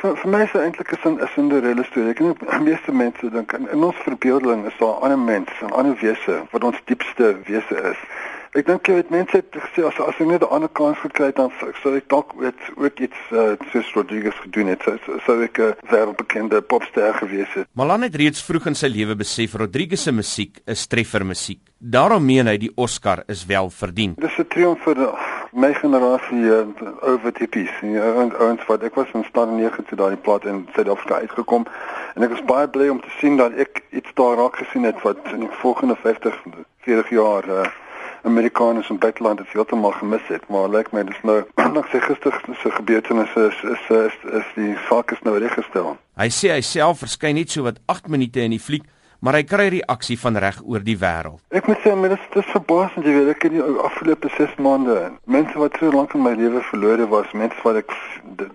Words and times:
Vir, 0.00 0.14
vir 0.16 0.30
my 0.32 0.38
is 0.46 0.52
eintlik 0.56 0.92
'n 0.96 1.28
Cinderella 1.34 1.82
storie. 1.84 2.10
Ek 2.10 2.18
dink 2.18 2.40
meeste 2.64 2.92
mense 2.92 3.30
dink 3.30 3.52
in, 3.52 3.68
in 3.68 3.82
ons 3.84 3.96
verbeelding 4.06 4.64
is 4.66 4.76
daar 4.78 4.96
ander 5.04 5.18
mense, 5.18 5.52
'n 5.60 5.76
ander 5.76 5.96
wese 6.00 6.40
wat 6.52 6.64
ons 6.64 6.80
diepste 6.86 7.36
wese 7.44 7.76
is. 7.92 8.00
Ek 8.56 8.66
dink 8.66 8.88
jy 8.88 8.94
weet 8.94 9.10
mense 9.10 9.36
het 9.36 9.46
gesê 9.52 9.84
as 9.84 10.00
as 10.00 10.16
ek 10.16 10.26
net 10.26 10.42
'n 10.42 10.48
ander 10.56 10.72
kans 10.72 10.96
gekry 10.98 11.26
het 11.26 11.36
dan 11.36 11.52
sou 11.82 11.94
ek 11.96 12.08
dalk 12.08 12.32
weet 12.40 12.60
ook 12.76 12.98
iets 12.98 13.20
uh, 13.30 13.54
soos 13.72 13.92
Rodriguez 13.92 14.34
gedoen 14.40 14.72
het. 14.72 14.82
Sou 14.82 15.20
sou 15.26 15.42
ek 15.42 15.58
'n 15.58 15.76
wêreldbekende 15.92 16.62
popster 16.62 17.14
gewees 17.14 17.52
het. 17.54 17.68
Malan 17.74 18.02
het 18.02 18.16
reeds 18.16 18.42
vroeg 18.42 18.66
in 18.66 18.74
sy 18.74 18.88
lewe 18.88 19.14
besef 19.16 19.54
Rodriguez 19.54 20.02
se 20.02 20.12
musiek 20.12 20.58
is 20.66 20.86
treffer 20.86 21.26
musiek. 21.26 21.60
Daarom 21.78 22.24
meen 22.24 22.46
hy 22.46 22.56
die 22.56 22.72
Oscar 22.74 23.22
is 23.28 23.44
wel 23.46 23.70
verdien. 23.70 24.14
Dis 24.16 24.38
'n 24.38 24.48
triomf 24.48 24.82
vir 24.82 24.96
my 25.52 25.72
generasie 25.74 26.44
uh, 26.44 26.66
over 27.00 27.32
hippies. 27.38 27.70
Ja, 27.82 28.14
en 28.22 28.32
ouens 28.38 28.64
wat 28.66 28.82
ek 28.82 28.94
was 28.94 29.10
in 29.12 29.24
staat 29.28 29.50
9 29.50 29.84
toe 29.84 29.98
daai 29.98 30.16
plaat 30.16 30.44
in 30.44 30.68
Suid-Afrika 30.74 31.20
uitgekom 31.24 31.66
en 32.14 32.26
ek 32.26 32.34
was 32.36 32.44
baie 32.46 32.68
bly 32.68 32.88
om 32.88 33.00
te 33.00 33.12
sien 33.18 33.36
dat 33.40 33.54
ek 33.58 33.82
iets 33.90 34.14
daar 34.14 34.36
raak 34.38 34.56
gesien 34.62 34.86
het 34.88 35.02
wat 35.02 35.18
in 35.32 35.46
die 35.46 35.54
volgende 35.62 35.96
50 36.02 36.42
40 36.86 37.10
jaar 37.10 37.48
uh, 37.48 37.66
Amerikaners 38.22 38.88
in 38.90 38.98
buiteland 38.98 39.38
het 39.38 39.48
heeltemal 39.52 39.90
gemis 39.90 40.26
het, 40.28 40.48
maar 40.48 40.68
lyk 40.68 40.92
like 40.92 40.96
my 40.96 41.04
dis 41.08 41.20
nou 41.22 41.44
nog 41.76 41.88
se 41.90 42.70
gebeurtenisse 42.70 43.46
is 43.48 43.62
is 43.70 43.84
is 43.96 44.16
is 44.32 44.48
die 44.54 44.76
saak 44.88 45.10
is 45.10 45.22
nou 45.22 45.38
reggestel. 45.38 45.96
Hy 46.20 46.28
sê 46.28 46.52
hy 46.52 46.60
self 46.60 47.00
verskyn 47.04 47.38
net 47.40 47.50
so 47.50 47.64
wat 47.64 47.80
8 47.88 48.10
minute 48.12 48.42
in 48.44 48.52
die 48.56 48.60
fliek, 48.60 48.84
maar 49.20 49.36
hy 49.36 49.42
kry 49.44 49.68
reaksie 49.76 50.16
van 50.20 50.38
reg 50.40 50.60
oor 50.64 50.84
die 50.84 50.96
wêreld. 50.98 51.40
Ek 51.52 51.66
moet 51.68 51.80
sê 51.84 51.92
dit 52.00 52.38
is 52.40 52.52
verbaasend 52.54 53.06
jy 53.06 53.14
weet 53.18 53.32
ek 53.34 53.46
het 53.46 53.54
die 53.56 53.64
afgelope 53.84 54.30
6 54.36 54.56
maande 54.64 54.96
mense 55.24 55.58
wat 55.60 55.76
so 55.78 55.92
lank 55.92 56.14
in 56.16 56.24
my 56.24 56.32
lewe 56.38 56.62
verlore 56.70 57.08
was, 57.12 57.32
mense 57.36 57.60
wat 57.64 57.82
ek 57.82 57.92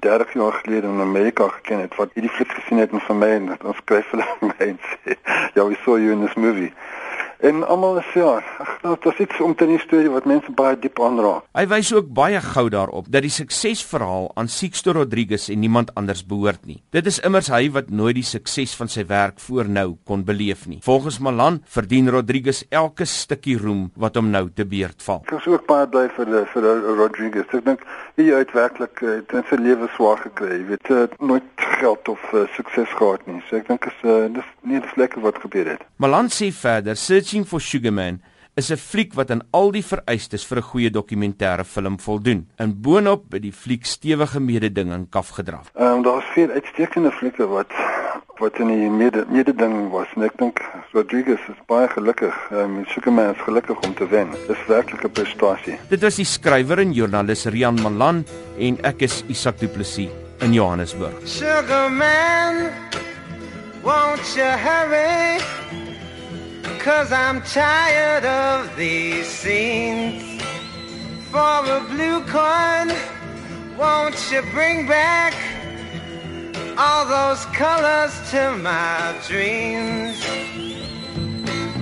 30 0.00 0.34
jaar 0.40 0.60
gelede 0.62 0.88
in 0.88 1.04
Amerika 1.04 1.48
geken 1.58 1.84
het 1.84 1.96
wat 2.00 2.16
hierdie 2.16 2.32
fliek 2.32 2.52
gesien 2.58 2.80
het 2.80 2.92
en 2.92 3.04
vir 3.04 3.20
my 3.20 3.30
en 3.38 3.50
ons 3.60 3.80
skryf 3.84 4.10
hulle 4.14 4.28
mense. 4.58 5.18
Ja, 5.54 5.66
we 5.68 5.76
saw 5.84 6.00
you 6.00 6.12
in 6.16 6.24
this 6.24 6.36
movie. 6.36 6.72
En 7.38 7.66
almal 7.66 7.98
is 7.98 8.12
ja, 8.14 8.42
nou, 8.82 8.96
dit 9.00 9.12
is 9.12 9.18
iets 9.26 9.40
om 9.40 9.54
te 9.54 9.66
'n 9.66 9.78
storie 9.78 10.10
wat 10.10 10.24
mense 10.24 10.52
baie 10.52 10.78
diep 10.78 11.00
aanraak. 11.00 11.42
Hy 11.52 11.66
wys 11.66 11.92
ook 11.92 12.12
baie 12.12 12.40
gou 12.40 12.68
daarop 12.68 13.06
dat 13.10 13.22
die 13.22 13.30
suksesverhaal 13.30 14.30
aan 14.34 14.48
Sixto 14.48 14.92
Rodriguez 14.92 15.48
en 15.48 15.60
niemand 15.60 15.94
anders 15.94 16.26
behoort 16.26 16.66
nie. 16.66 16.82
Dit 16.90 17.06
is 17.06 17.20
immers 17.20 17.48
hy 17.48 17.70
wat 17.70 17.90
nooit 17.90 18.14
die 18.14 18.22
sukses 18.22 18.74
van 18.74 18.88
sy 18.88 19.06
werk 19.06 19.40
voor 19.40 19.68
nou 19.68 19.96
kon 20.04 20.24
beleef 20.24 20.66
nie. 20.66 20.78
Volgens 20.82 21.18
Malan 21.18 21.62
verdien 21.64 22.10
Rodriguez 22.10 22.64
elke 22.70 23.04
stukkie 23.04 23.58
roem 23.58 23.90
wat 23.96 24.14
hom 24.14 24.30
nou 24.30 24.48
te 24.54 24.64
beurt 24.64 25.02
val. 25.02 25.22
Ek 25.26 25.38
is 25.38 25.46
ook 25.46 25.66
baie 25.66 25.86
bly 25.86 26.08
vir 26.16 26.24
die, 26.24 26.44
vir 26.52 26.62
Rodriguez. 26.96 27.46
Ek 27.52 27.64
dink 27.64 27.86
hy 28.16 28.30
het 28.30 28.52
werklik 28.52 29.02
uh, 29.02 29.20
in 29.34 29.46
sy 29.48 29.58
lewe 29.58 29.88
swaar 29.96 30.20
gekry. 30.22 30.60
Jy 30.60 30.66
weet, 30.68 30.90
uh, 30.90 31.06
nooit 31.18 31.66
geld 31.80 32.08
of 32.08 32.20
uh, 32.32 32.44
sukses 32.56 32.88
gehad 32.98 33.24
nie. 33.26 33.40
So 33.48 33.58
ek 33.58 33.68
dink 33.68 33.86
is 33.90 34.04
uh, 34.04 34.26
dis 34.34 34.50
nie 34.62 34.80
die 34.80 34.92
vlekke 34.94 35.22
wat 35.24 35.40
gebeur 35.42 35.72
het. 35.74 35.82
Malan 36.02 36.30
sê 36.32 36.50
verder, 36.54 36.98
Searching 37.34 37.50
for 37.50 37.60
Sugar 37.60 37.90
Man 37.90 38.20
is 38.54 38.70
'n 38.70 38.76
fliek 38.76 39.14
wat 39.14 39.30
aan 39.30 39.42
al 39.50 39.72
die 39.72 39.82
vereistes 39.82 40.44
vir 40.46 40.58
'n 40.58 40.68
goeie 40.70 40.90
dokumentêre 40.90 41.64
film 41.64 41.98
voldoen. 41.98 42.46
In 42.58 42.80
boonop 42.80 43.24
by 43.30 43.40
die 43.40 43.52
fliek 43.52 43.84
stewige 43.84 44.38
mededinging 44.38 45.10
kaf 45.10 45.28
gedraf. 45.30 45.72
Ehm 45.74 45.86
um, 45.86 46.02
daar's 46.02 46.24
veel 46.34 46.50
uitstekende 46.50 47.10
flieke 47.10 47.46
wat 47.46 47.72
wat 48.38 48.58
in 48.58 48.68
die 48.68 48.90
mede 48.90 49.26
mededinging 49.28 49.90
was 49.90 50.06
en 50.14 50.22
ek 50.22 50.38
dink 50.38 50.60
Rodriguez 50.92 51.40
is 51.48 51.58
baie 51.66 51.88
gelukkig. 51.88 52.34
Ehm 52.52 52.78
um, 52.78 52.84
Sugar 52.86 53.12
Man 53.12 53.34
is 53.34 53.42
gelukkig 53.42 53.80
om 53.82 53.94
te 53.94 54.06
wen. 54.08 54.30
Dis 54.46 54.66
werklik 54.68 55.04
'n 55.04 55.10
prestasie. 55.10 55.78
Dit 55.88 56.02
was 56.02 56.16
die 56.16 56.24
skrywer 56.24 56.78
en 56.78 56.92
joernalis 56.92 57.46
Rian 57.46 57.82
Malan 57.82 58.24
en 58.58 58.78
ek 58.84 59.02
is 59.02 59.24
Isak 59.26 59.58
Du 59.58 59.66
Plessis 59.66 60.10
in 60.38 60.52
Johannesburg. 60.52 61.14
Sugar 61.24 61.90
Man, 61.90 62.70
won't 63.82 64.36
you 64.36 64.46
hurry? 64.46 65.42
Cause 66.84 67.12
I'm 67.12 67.40
tired 67.40 68.26
of 68.26 68.76
these 68.76 69.26
scenes. 69.26 70.42
For 71.30 71.38
a 71.38 71.80
blue 71.88 72.20
coin, 72.26 72.94
won't 73.78 74.14
you 74.30 74.42
bring 74.52 74.86
back 74.86 75.32
all 76.76 77.06
those 77.06 77.42
colors 77.56 78.12
to 78.32 78.58
my 78.58 79.18
dreams? 79.26 80.22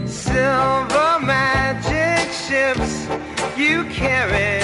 Silver 0.08 1.19
magic 1.20 2.30
ships 2.32 3.08
you 3.58 3.82
carry, 3.86 4.62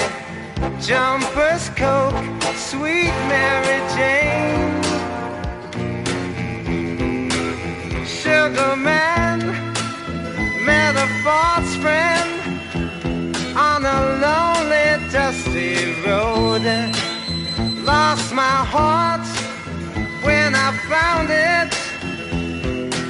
jumpers, 0.79 1.67
coke, 1.75 2.15
sweet 2.55 3.11
Mary 3.27 3.79
Jane. 3.93 4.18
Dusty 15.29 15.93
road. 16.07 16.65
Lost 17.85 18.33
my 18.33 18.59
heart 18.73 19.27
when 20.25 20.55
I 20.55 20.69
found 20.93 21.29
it. 21.29 21.71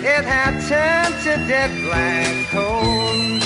It 0.04 0.24
had 0.34 0.54
turned 0.70 1.16
to 1.24 1.34
dead 1.48 1.72
black 1.86 2.34
coal. 2.52 3.40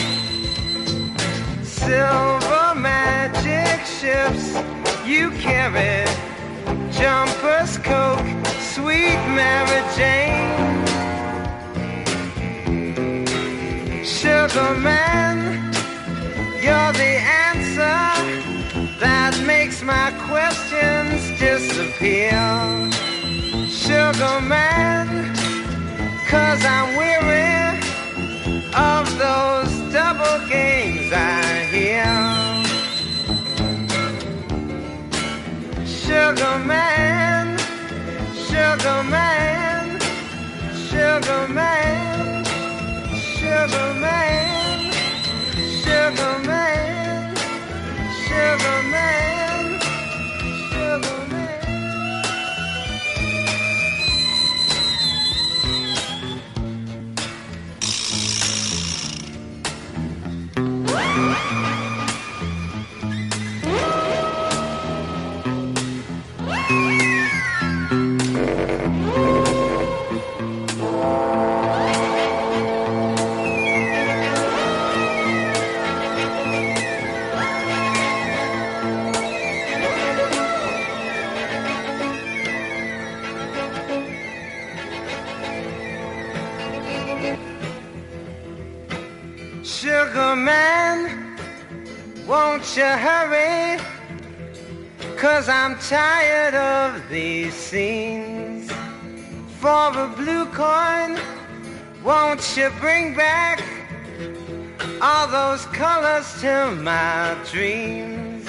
Silver 1.64 2.74
magic 2.76 3.80
ships 3.86 4.46
you 5.06 5.30
carry, 5.46 6.06
jumpers, 6.98 7.78
coke, 7.78 8.26
sweet 8.74 9.22
Mary 9.38 9.82
Jane. 9.96 10.03
My 19.86 20.12
questions 20.28 21.38
disappear. 21.40 22.32
Sugar 23.68 24.40
man, 24.42 25.08
cause 26.28 26.64
I'm 26.66 26.96
weary 26.96 27.80
of 28.74 29.06
those 29.18 29.94
double 29.94 30.48
games 30.48 31.12
I 31.12 31.43
Sugar 89.84 90.38
man, 90.38 91.38
won't 92.26 92.64
you 92.78 92.86
hurry? 92.86 93.78
Cause 95.18 95.50
I'm 95.50 95.78
tired 95.78 96.56
of 96.56 97.10
these 97.10 97.54
scenes. 97.54 98.72
For 99.60 99.90
a 99.90 100.08
blue 100.16 100.46
coin, 100.46 101.20
won't 102.02 102.56
you 102.56 102.70
bring 102.80 103.14
back 103.14 103.62
all 105.02 105.28
those 105.28 105.66
colors 105.66 106.34
to 106.40 106.72
my 106.80 107.36
dreams? 107.52 108.48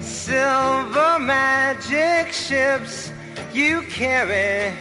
Silver 0.00 1.18
magic 1.18 2.32
ships 2.32 3.12
you 3.52 3.82
carry, 3.82 4.74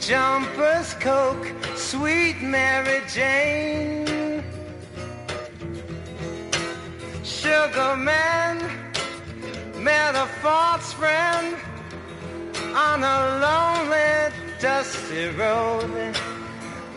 jumpers, 0.00 0.94
coke, 0.94 1.46
sweet 1.76 2.42
Mary 2.42 3.00
Jane. 3.06 4.13
Sugar 7.64 7.96
man 7.96 8.58
met 9.82 10.14
a 10.14 10.26
false 10.42 10.92
friend 10.92 11.56
on 12.74 13.02
a 13.02 13.18
lonely, 13.44 14.34
dusty 14.60 15.28
road. 15.28 16.14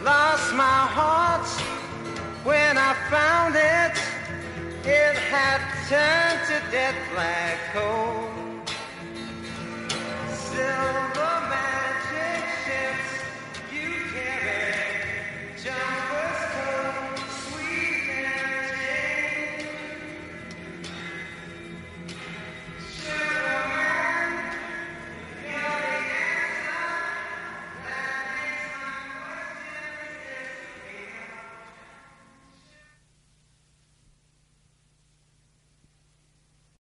Lost 0.03 0.53
my 0.55 0.79
heart 0.97 1.47
when 2.43 2.77
I 2.77 2.93
found 3.09 3.55
it. 3.55 3.95
It 4.85 5.15
had 5.31 5.61
turned 5.89 6.41
to 6.49 6.71
dead 6.71 6.95
black 7.13 7.57
coal. 7.73 8.29
Silver. 10.33 11.36